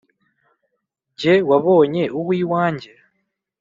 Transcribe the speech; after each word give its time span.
jye 1.19 1.33
wabonye 1.49 2.03
uw’iwanjye 2.19 2.91